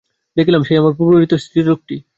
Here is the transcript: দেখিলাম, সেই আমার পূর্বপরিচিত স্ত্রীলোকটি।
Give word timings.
দেখিলাম, 0.37 0.61
সেই 0.63 0.77
আমার 0.77 0.93
পূর্বপরিচিত 0.97 1.33
স্ত্রীলোকটি। 1.33 1.95